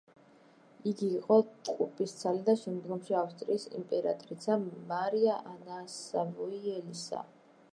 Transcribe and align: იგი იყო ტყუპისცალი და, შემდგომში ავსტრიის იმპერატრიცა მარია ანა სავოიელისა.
იგი 0.91 1.09
იყო 1.17 1.35
ტყუპისცალი 1.67 2.41
და, 2.47 2.55
შემდგომში 2.61 3.17
ავსტრიის 3.19 3.67
იმპერატრიცა 3.81 4.57
მარია 4.93 5.37
ანა 5.53 5.81
სავოიელისა. 5.99 7.23